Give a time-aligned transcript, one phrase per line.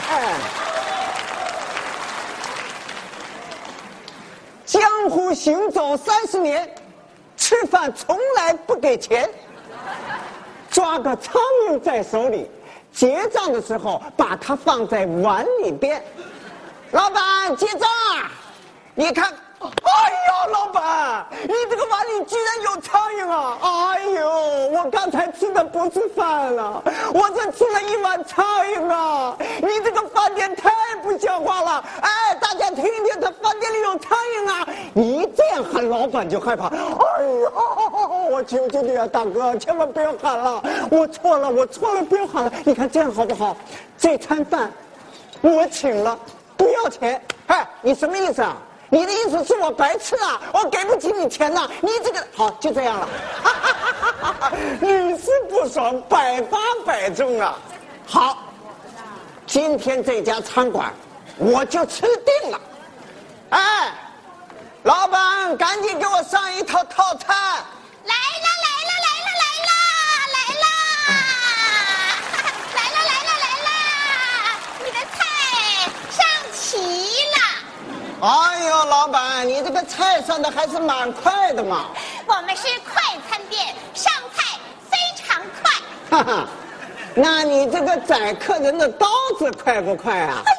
[4.64, 4.80] 江
[5.10, 6.74] 湖行走三十年，
[7.36, 9.28] 吃饭从来不给钱。
[10.70, 12.48] 抓个苍蝇在手里，
[12.92, 16.00] 结账的时候把它放在碗里边。
[16.92, 18.30] 老板结账啊！
[18.94, 19.72] 你看，哎呦，
[20.52, 23.58] 老板，你这个碗里居然有苍蝇啊！
[23.60, 23.79] 啊，
[24.90, 26.82] 刚才吃的不是饭了，
[27.14, 28.44] 我这吃了一碗苍
[28.74, 29.36] 蝇啊！
[29.62, 30.70] 你这个饭店太
[31.02, 31.84] 不像话了！
[32.00, 34.66] 哎，大家听听，他饭店里有苍蝇啊！
[34.92, 36.66] 你一这样喊，老板就害怕。
[36.66, 37.52] 哎呦，
[38.30, 42.52] 我求求你啊，大哥，千万不要喊了，我错了，我错了，不要喊了。
[42.64, 43.56] 你看这样好不好？
[43.96, 44.70] 这餐饭
[45.40, 46.18] 我请了，
[46.56, 47.20] 不要钱。
[47.46, 48.56] 哎，你什么意思啊？
[48.92, 50.40] 你的意思是我白吃啊？
[50.52, 51.68] 我给不起你钱呐？
[51.80, 53.08] 你这个好就这样了。
[54.80, 57.56] 屡试不爽，百发百中啊！
[58.06, 58.38] 好，
[59.46, 60.92] 今天这家餐馆
[61.36, 62.60] 我就吃定了。
[63.50, 63.92] 哎，
[64.84, 67.36] 老板，赶紧给我上一套套餐。
[68.04, 69.72] 来啦来啦来啦来啦
[70.32, 70.64] 来啦！
[72.74, 73.68] 来啦来啦来啦！
[74.84, 75.18] 你的菜
[76.10, 76.18] 上
[76.54, 76.64] 齐
[77.34, 77.38] 了。
[78.22, 78.28] 哎
[78.68, 81.86] 呦，老板，你这个菜上的还是蛮快的嘛。
[82.26, 83.69] 我们是快餐店。
[86.10, 86.48] 哈哈，
[87.14, 89.06] 那你这个宰客人的刀
[89.38, 90.42] 子快不快啊？
[90.44, 90.52] 哎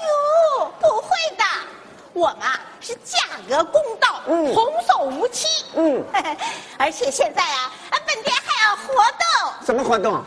[0.60, 1.44] 呦，不会的，
[2.14, 5.48] 我们啊是价格公道，嗯童叟无欺。
[5.76, 6.04] 嗯，
[6.80, 10.24] 而且现在啊，啊本店还有活动，什么活动？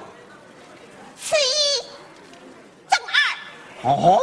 [1.19, 1.87] 吃一
[2.87, 3.91] 赠二。
[3.91, 4.21] 哦，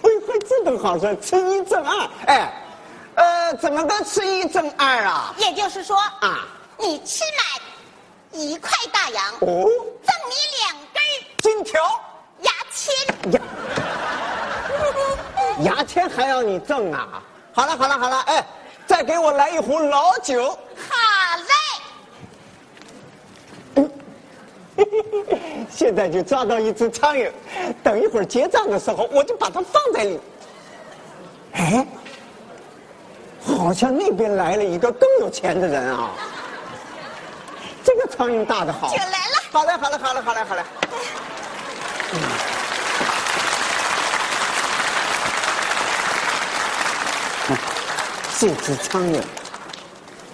[0.00, 2.08] 会会这种好事，吃一赠二。
[2.26, 2.52] 哎，
[3.16, 5.34] 呃，怎么个吃一赠二啊？
[5.36, 6.46] 也就是说啊，
[6.78, 7.51] 你吃满
[8.32, 9.68] 一块大洋，哦，
[10.02, 11.02] 赠你两根
[11.38, 11.80] 金条。
[12.40, 12.82] 牙签。
[13.32, 13.40] 呀，
[15.62, 17.22] 牙签还要你赠啊？
[17.52, 18.44] 好了好了好了，哎，
[18.86, 20.58] 再给我来一壶老酒。
[20.76, 20.96] 好
[23.76, 23.90] 嘞，
[25.70, 27.30] 现在就抓到一只苍蝇，
[27.82, 30.20] 等一会儿结账的时候，我就把它放在里。
[31.52, 31.86] 哎，
[33.44, 36.10] 好像那边来了一个更有钱的人啊！
[37.84, 38.88] 这个苍蝇大的好。
[38.88, 39.42] 酒来了。
[39.50, 40.62] 好嘞，好嘞，好嘞，好嘞，好嘞。
[42.14, 42.16] 嗯，
[48.38, 49.20] 这只苍蝇。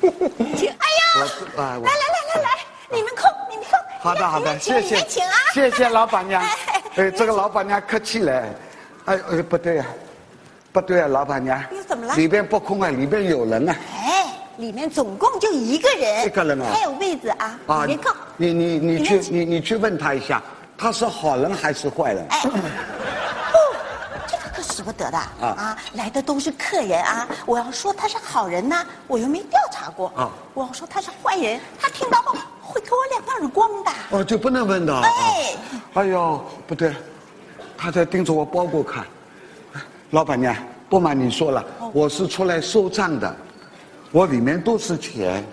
[0.03, 2.49] 哎呀，我啊我来来来来来，
[2.91, 3.73] 你们空，你们空。
[4.01, 6.57] 好的好的，谢谢请啊，谢谢老板娘哎。
[6.97, 8.33] 哎，这个老板娘客气了。
[9.07, 9.87] 哎哎，不对啊，
[10.73, 11.63] 不对啊，老板娘。
[11.71, 13.77] 又怎么了里边不空啊，里边有人啊。
[14.59, 18.13] 哎，里面总共就一个人，一个人啊还有位子啊，啊里面空。
[18.37, 20.43] 你你你去你你去问他一下，
[20.77, 22.27] 他是好人还是坏人？
[22.31, 22.51] 哎，不，
[24.29, 25.77] 这个可使不得的啊！
[25.95, 28.77] 来的都是客人啊，我要说他是好人呢，
[29.07, 33.91] 我又没调查过啊我要说他是坏人，他听到后会给我两个耳光的。
[34.11, 35.03] 哦，就不能问的啊。
[35.05, 35.57] 哎
[35.95, 36.95] 哎呦，不对，
[37.77, 39.05] 他在盯着我包裹看。
[40.11, 40.57] 老板娘，
[40.89, 43.37] 不瞒你说了，我是出来收账的，
[44.11, 45.45] 我里面都是钱。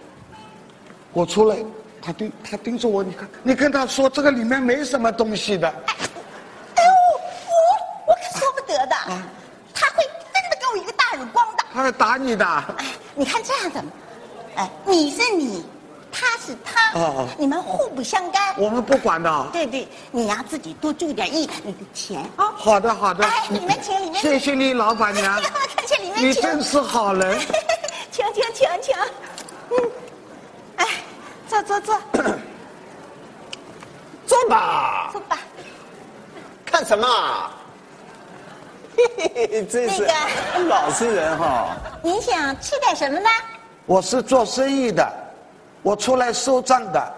[1.14, 1.58] 我出来，
[2.02, 5.68] 他盯他盯着我，你看，你跟他说这个里面没什么东西的。
[5.68, 6.92] 哎呦，
[8.06, 9.24] 我我可说不得的，啊
[9.74, 11.64] 他会真的给我一个大耳光的。
[11.74, 12.46] 他会打你的。
[12.46, 13.84] 哎，你看这样的，
[14.56, 15.66] 哎，你是你，
[16.12, 18.54] 他是他，哦哦你们互不相干。
[18.58, 19.48] 我们不管的。
[19.54, 22.52] 对对，你呀自己多注点意，你的钱啊。
[22.56, 23.26] 好的好的。
[23.26, 24.22] 哎，里面请，里面。
[24.22, 25.42] 谢谢你，老板娘。
[25.76, 26.30] 看见里面请。
[26.30, 27.40] 你真是好人。
[28.86, 28.96] 请
[29.72, 29.92] 嗯，
[30.78, 30.86] 哎，
[31.48, 32.00] 坐坐坐，
[34.28, 35.40] 坐吧，坐吧。
[36.64, 37.08] 看什么？
[38.96, 41.76] 嘿嘿嘿，真是那个老实人哈。
[42.04, 43.28] 您想吃点什么呢？
[43.88, 45.12] 我是做生意的，
[45.82, 47.14] 我出来收账的，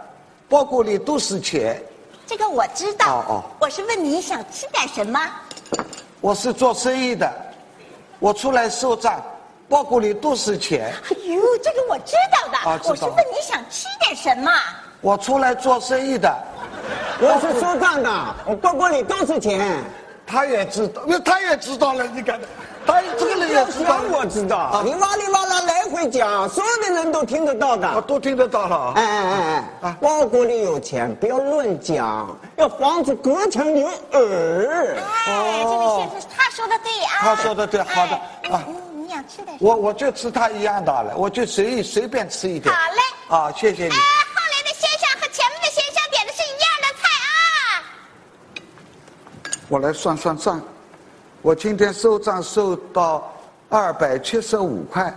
[0.48, 1.84] 包裹里都是钱。
[2.26, 3.18] 这个我知道。
[3.18, 5.20] 哦哦我是问你想吃点什么？
[6.22, 7.30] 我是做生意的，
[8.20, 9.22] 我出来收账，
[9.70, 10.94] 包裹里都是钱。
[11.04, 12.58] 哎呦，这个我知道的。
[12.70, 14.52] 啊知道我是问你想吃点什么？
[15.02, 16.34] 我出来做生意的，
[17.20, 18.10] 我是收账的，
[18.46, 19.84] 我包裹里都是钱。
[20.26, 22.06] 他也知道，那他也知道了。
[22.08, 22.38] 你看，
[22.86, 28.02] 他这个人也知道讲，我知道，你哇里哇啦来回讲，所有的人都听得到我的。
[28.02, 28.94] 都听得到了。
[28.96, 34.98] 哎哎哎哎，包裹里有钱，不要乱讲，要防止隔墙有耳。
[35.26, 37.12] 哎，这位先生，他说的对啊。
[37.20, 38.64] 他说的对好的哎啊
[39.60, 42.74] 我我就吃他一样的了，我就随意随便吃一点。
[42.74, 43.02] 好嘞
[43.36, 43.98] 啊，谢谢你哎，。
[43.98, 47.84] 后来的先生和前面的先生点的是一样的菜啊。
[49.68, 50.62] 我来算算账，
[51.42, 53.34] 我今天收账收到
[53.70, 55.14] 二百七十五块，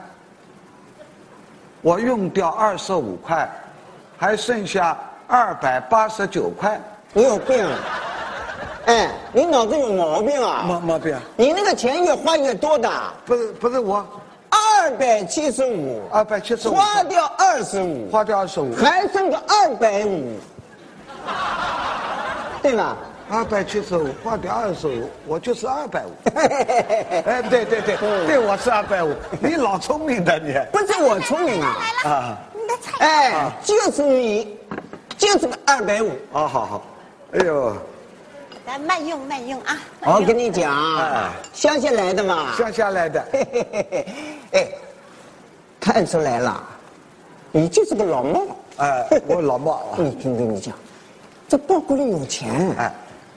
[1.83, 3.49] 我用掉二十五块，
[4.19, 4.99] 还剩下
[5.29, 6.81] 二百八十九块。
[7.13, 8.00] 你有病啊！
[8.91, 10.65] 哎，你脑子有毛病啊！
[10.67, 11.23] 毛毛病啊？
[11.37, 12.91] 你那个钱越花越多的。
[13.25, 14.05] 不是不是我，
[14.49, 20.33] 二百七十五，二百七十五，花掉二十五，花掉二十五，还剩个二百五，
[22.61, 22.97] 对吧？
[23.31, 26.11] 二百七十五，花掉二十五，我就是二百五。
[26.35, 27.97] 哎，对对对，
[28.27, 29.15] 对我是二百五。
[29.39, 30.53] 你老聪明的你。
[30.73, 31.77] 不是我聪明啊！
[32.05, 33.07] 来了，你的菜。
[33.07, 34.59] 哎，就是你，
[35.17, 36.09] 就是个二百五。
[36.33, 36.83] 啊，好好。
[37.35, 37.77] 哎呦，
[38.67, 39.77] 来慢用慢用啊！
[40.03, 40.73] 我跟你讲，
[41.53, 43.25] 乡下来的嘛，乡下来的。
[44.53, 44.69] 哎，
[45.81, 46.63] 看出来了，
[47.51, 48.43] 你就是个老帽。
[48.77, 49.83] 哎， 我老冒。
[49.97, 50.75] 你听跟你讲，
[51.49, 52.93] 这包裹里有钱，哎，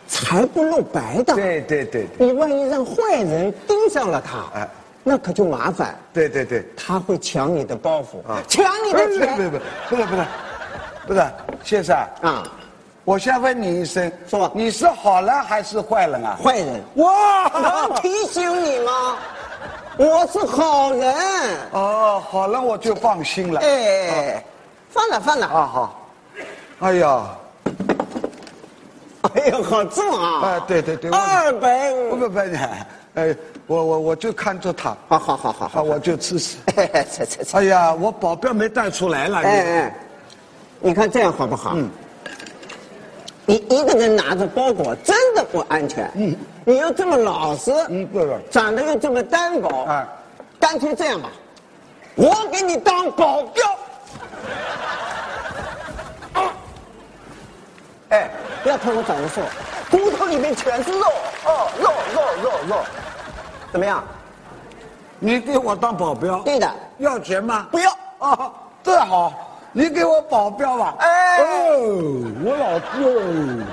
[0.08, 1.34] 财不露白的。
[1.34, 2.08] 对对对。
[2.18, 4.70] 你万一让坏人盯上了他，哎，
[5.04, 5.98] 那可就麻烦。
[6.14, 6.66] 对对对。
[6.76, 9.36] 他会抢你的包袱，抢你的钱。
[9.36, 9.60] 不不不，
[9.90, 10.26] 不是不是，
[11.08, 11.26] 不是，
[11.64, 12.44] 先生啊。
[13.06, 16.38] 我先问你一声，说你是好人还是坏人啊？
[16.42, 16.82] 坏人。
[16.96, 19.18] 哇，能提醒你吗？
[19.98, 21.14] 我是好人。
[21.72, 23.60] 哦，好人我就放心了。
[23.60, 24.42] 哎，
[24.90, 25.46] 放了放了。
[25.48, 26.00] 啊好。
[26.80, 27.26] 哎呀，
[29.36, 30.42] 哎呀，好重啊！
[30.46, 31.12] 哎，对对对。
[31.12, 32.12] 二百五。
[32.12, 32.40] 不不不，
[33.16, 33.36] 哎，
[33.68, 34.96] 我我我就看着他。
[35.10, 36.58] 好好好好好，我就吃吃。
[37.54, 39.40] 哎呀，我保镖没带出来了。
[39.40, 39.96] 哎哎，
[40.80, 41.74] 你看这样好不好？
[41.76, 41.92] 嗯。
[43.46, 46.10] 你一个人拿着包裹，真的不安全。
[46.16, 46.36] 嗯，
[46.66, 50.08] 你又这么老实，嗯，对了，长得又这么单薄，啊，
[50.60, 51.30] 干脆这样吧，
[52.16, 53.66] 我给你当保镖。
[56.34, 56.54] 啊，
[58.10, 58.30] 哎，
[58.64, 59.42] 不要看我长得瘦，
[59.92, 61.06] 骨头里面全是肉，
[61.46, 62.84] 哦，肉肉肉肉，
[63.72, 64.04] 怎么样？
[65.20, 66.40] 你给我当保镖？
[66.40, 66.70] 对的。
[66.98, 67.68] 要钱吗？
[67.72, 67.92] 不要。
[68.20, 68.52] 啊，
[68.84, 69.34] 这好。
[69.76, 70.96] 你给我保镖吧！
[71.00, 73.66] 哎，哦，我老弟，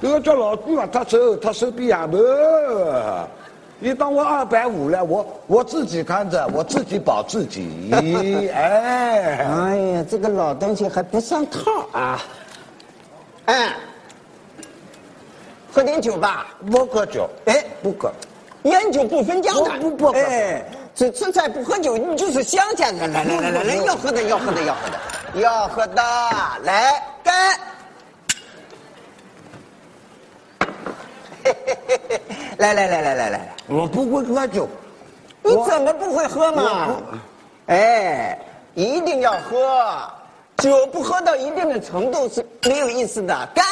[0.00, 3.26] 这个叫老弟嘛，他手他手臂痒的。
[3.78, 7.90] 你当我二百五了，我我自己看着，我自己保自己。
[7.92, 8.50] 哎，
[9.40, 11.60] 哎呀，这个老东西还不上套
[11.92, 12.22] 啊！
[13.46, 13.74] 哎，
[15.72, 16.46] 喝点酒吧。
[16.70, 17.28] 不喝酒。
[17.46, 18.12] 哎，不喝。
[18.64, 19.70] 烟酒不分家的。
[19.80, 20.08] 不不不。
[20.18, 20.62] 哎。
[20.96, 23.12] 只吃菜不喝酒，你就是乡下人。
[23.12, 24.98] 来来来来来，要喝的要喝的要喝的，
[25.40, 26.02] 要喝的，
[26.62, 27.60] 来干！
[32.56, 34.66] 来来来来来来，我不会喝酒，
[35.42, 36.96] 你怎么不会喝嘛？
[37.66, 38.38] 哎，
[38.74, 40.10] 一定要喝，
[40.56, 43.64] 酒不喝到一定的程度是没有意思的，干！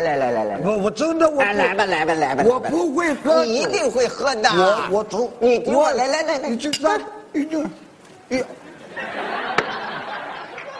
[0.00, 4.48] 来来来来来，我我真的我来吧来吧来吧，我不会喝，你一定会喝的。
[4.50, 7.00] 我我走，你给我来来来来，你去三，
[7.32, 7.70] 一定，
[8.28, 8.42] 一，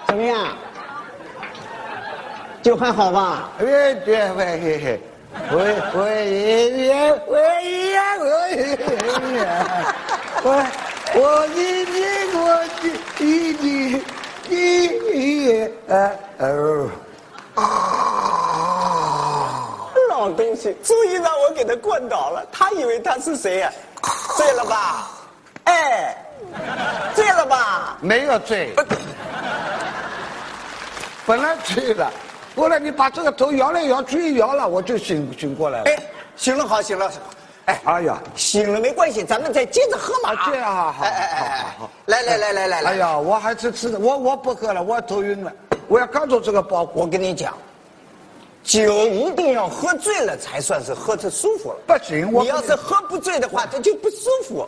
[0.07, 0.57] 怎么样？
[2.63, 3.51] 酒还好吧？
[3.59, 5.01] 哎对喂嘿嘿，
[5.53, 8.25] 喂喂爷爷喂爷爷喂
[9.35, 9.39] 爷。
[10.43, 10.47] 我
[11.15, 11.21] 我
[11.55, 11.95] 今天
[12.35, 12.43] 我
[13.21, 13.25] 一
[13.55, 13.63] 定
[14.49, 14.53] 一
[14.89, 15.95] 定呃
[16.39, 16.91] 哦。
[17.55, 17.63] 啊！
[20.09, 22.45] 老东西，终于让我给他灌倒了。
[22.53, 23.73] 他以为他是谁呀？
[24.37, 25.11] 醉了吧？
[25.65, 26.17] 哎，
[27.15, 27.97] 醉了吧？
[28.01, 28.75] 没有醉，
[31.25, 32.13] 本来醉了，
[32.55, 35.85] 后来你把这个头摇来摇去，摇了，我就醒醒过来了。
[35.87, 35.97] 哎，
[36.37, 37.11] 醒了好，醒了。
[37.65, 40.35] 哎，哎呀，醒了没关系，咱们再接着喝嘛。
[40.45, 41.45] 这样好，好，好，好，
[41.79, 41.91] 好。
[42.07, 42.91] 来来来来来来。
[42.91, 45.51] 哎呀，我还是吃的，我我不喝了，我头晕了。
[45.89, 47.57] 我要刚做这个包，我跟你讲，
[48.65, 51.77] 酒一定要喝醉了才算是喝着舒服了。
[51.87, 54.67] 不行，我你要是喝不醉的话，这就不舒服。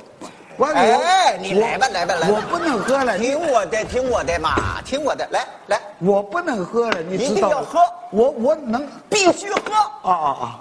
[0.62, 2.31] 哎，你来吧，来吧，来。
[2.31, 5.81] 我不能喝了，听我的，听我的嘛，听我的，来来。
[5.99, 9.61] 我不能喝了，你一定要喝，我我能必须喝。
[10.03, 10.61] 啊啊啊！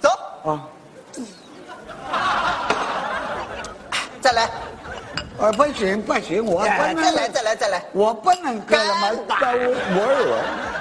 [0.00, 0.08] 走
[0.50, 0.68] 啊！
[4.20, 4.44] 再来。
[5.38, 10.73] 啊，不行不行，我不能再来再来再来，我不能喝了嘛，耽误我了。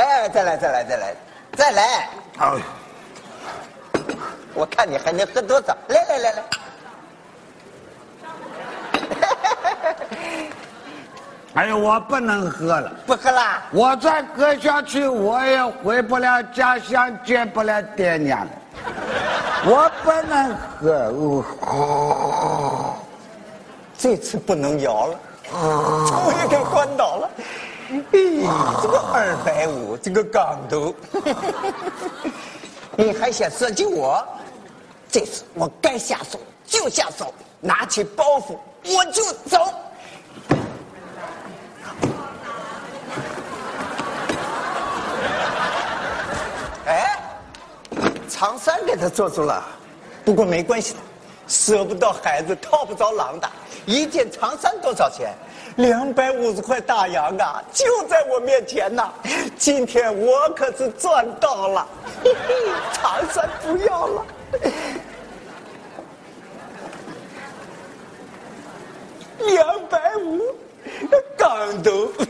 [0.00, 1.14] 哎，再来再来再来
[1.56, 2.08] 再来！
[2.38, 2.52] 哎，
[4.54, 5.76] 我看你还能喝多少？
[5.88, 6.42] 来来来来！
[11.54, 13.62] 哎呦，我不能喝了，不喝了。
[13.72, 18.50] 我再喝下去，我也回不了家乡，见不了爹娘了。
[19.66, 21.12] 我不能喝，
[21.66, 22.94] 哦。
[23.98, 25.18] 这次不能摇了，
[26.06, 27.28] 终于给关倒了。
[27.90, 30.94] 这个二百五，这个港头，
[32.96, 34.24] 你还想设计我？
[35.10, 39.74] 这次我该下手就下手，拿起包袱我就走。
[46.86, 47.18] 哎，
[48.28, 49.64] 长衫给他做住了，
[50.24, 51.00] 不过没关系的，
[51.48, 53.50] 舍不得孩子套不着狼的。
[53.84, 55.34] 一件长衫多少钱？
[55.80, 59.10] 两百五十块大洋啊，就在我面前呐。
[59.56, 61.88] 今天我可是赚到了，
[62.22, 62.54] 嘿嘿，
[62.92, 64.26] 长衫不要了。
[69.38, 70.54] 两百五，
[71.36, 72.12] 刚都。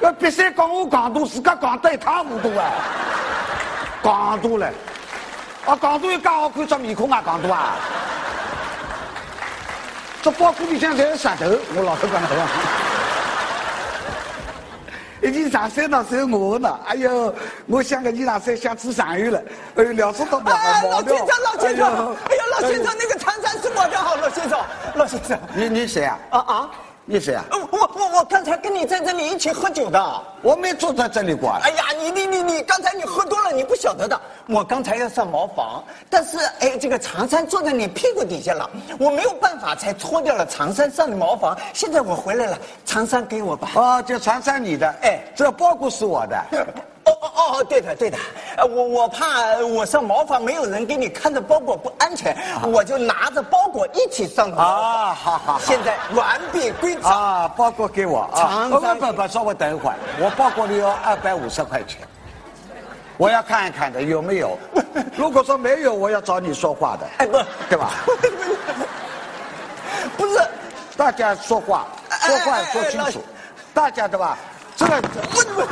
[0.00, 2.70] 要别再讲我港都，自个讲得一塌糊涂啊！
[4.08, 4.72] 港都嘞，
[5.66, 7.76] 啊港都有介好看这面孔啊港都啊！
[10.22, 11.44] 这包裹里向侪是石头，
[11.76, 12.34] 我老实讲的话。
[15.20, 17.34] 一件长衫呢是我的，哎呦，
[17.66, 19.42] 我想个衣裳衫想吃上鱼了，
[19.76, 24.58] 哎呦，了不得了，哎，老先生，老先生，哎呀，老先生，那个长衫是我的好，老先生，
[24.94, 26.18] 老先生，你你谁啊？
[26.30, 26.70] 啊啊，
[27.10, 27.42] 你谁啊？
[27.50, 30.22] 呃我我我刚才跟你在这里一起喝酒的。
[30.42, 31.58] 我没坐在这里过啊。
[31.62, 34.20] 哎呀，你你你你，刚才你喝多了，你不晓得的。
[34.46, 38.68] 我刚才要上茅房，但是哎，这个长衫坐在你屁股底下了，
[39.00, 41.56] 我没有办法才脱掉了长衫上的茅房。
[41.72, 43.70] 现在我回来了，长衫给我吧。
[43.74, 46.44] 哦，这长衫你的，哎这包裹是我的。
[47.10, 48.18] 哦哦哦，对的对的，
[48.56, 52.36] 呃，我我怕我上茅房没有人给你看着包裹不安全，
[52.72, 54.50] 我就拿着包裹一起上。
[54.52, 55.60] 啊，好好好。
[55.60, 57.08] 现在完璧归赵。
[57.08, 58.34] 啊，包裹给我啊！
[58.34, 62.00] 长不衫不不，稍微等一会儿，我包裹里有二百五十块钱，
[63.16, 64.58] 我要看一看的有没有。
[65.16, 67.38] 如果说没有，我要找你说话的，哎不，
[67.68, 67.90] 对吧？
[70.16, 70.40] 不是，
[70.96, 71.86] 大家说话，
[72.20, 73.22] 说话说清楚，
[73.74, 74.36] 大家对吧？
[74.76, 75.62] 这个 不不。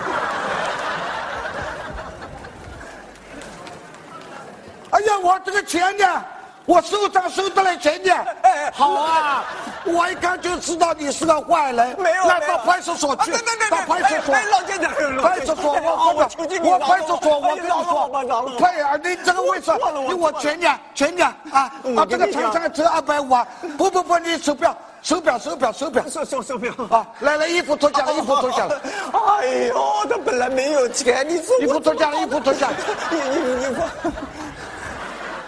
[4.96, 6.24] 哎呀，我这个钱呢？
[6.64, 8.12] 我收账收得来钱呢
[8.42, 8.70] 哎？
[8.74, 9.44] 好啊，
[9.84, 11.76] 我一看就知道你是个坏人。
[11.76, 13.38] 来没有没有到派出所去到
[13.86, 20.08] 派出所老先生派出所，啊我我我派出所，我我跟你说，我对啊，你这个为什错了我么？
[20.08, 20.76] 你我钱呢？
[20.94, 21.24] 钱呢？
[21.52, 23.46] 啊我啊，这个跟你讲长衫只有二百五啊！
[23.76, 27.06] 不不不，你手表手表手表手表手手手表啊！
[27.20, 28.74] 来来，衣服脱下来， 衣服脱下来。
[29.12, 32.72] 哎呦，他本来没有钱，你说衣服脱下来，衣服脱下来。
[33.16, 34.10] 衣服衣服，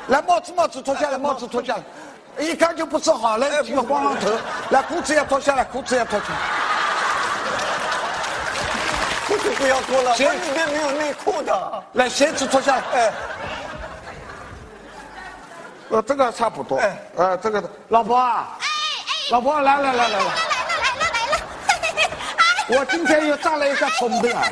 [0.09, 1.83] 来，帽子帽子脱下来，帽子脱下来，
[2.43, 4.31] 一看就不是好人，哎几个光头。
[4.71, 6.37] 来，裤子也脱下来，裤子也脱下来。
[9.27, 11.85] 裤子不要脱了，行我里面没有内裤的。
[11.93, 12.83] 来，鞋子脱下来。
[12.95, 13.12] 哎，
[15.91, 16.79] 呃，这个差不多。
[16.79, 18.67] 哎呃，这个老婆啊，哎哎，
[19.31, 20.25] 老婆来来来来来，来了来了
[21.12, 21.27] 来
[22.71, 22.79] 了！
[22.81, 24.43] 我今天又炸了一个葱的啊！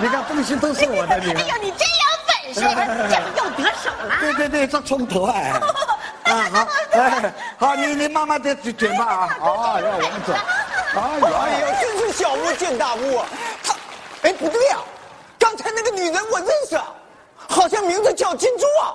[0.00, 1.62] 你看东西都是我的，你看哎呦，。
[1.62, 1.86] 你真
[2.54, 4.16] 又得手了。
[4.20, 5.52] 对对对，这冲头哎。
[6.28, 9.28] 啊好，哎好，你你慢慢的去卷吧啊！
[9.40, 10.34] 啊，要王者。
[10.94, 13.26] 哎呀，哎呀，真是小巫见大巫啊！
[13.64, 13.74] 他，
[14.22, 14.80] 哎，不对啊、
[15.38, 16.84] 刚才那个女人我认识啊，
[17.48, 18.92] 好像名字叫金珠啊。